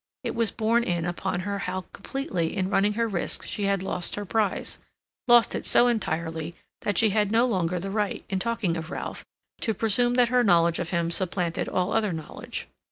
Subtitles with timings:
[0.23, 4.15] It was borne in upon her how completely in running her risk she had lost
[4.15, 4.79] her prize,
[5.27, 9.23] lost it so entirely that she had no longer the right, in talking of Ralph,
[9.59, 12.67] to presume that her knowledge of him supplanted all other knowledge.